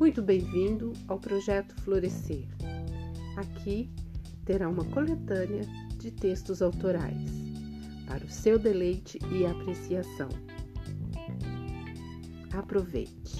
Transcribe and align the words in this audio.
Muito 0.00 0.22
bem-vindo 0.22 0.94
ao 1.08 1.20
projeto 1.20 1.74
Florescer. 1.82 2.48
Aqui 3.36 3.90
terá 4.46 4.66
uma 4.66 4.82
coletânea 4.82 5.60
de 5.98 6.10
textos 6.10 6.62
autorais 6.62 7.30
para 8.06 8.24
o 8.24 8.30
seu 8.30 8.58
deleite 8.58 9.18
e 9.30 9.44
apreciação. 9.44 10.30
Aproveite! 12.54 13.36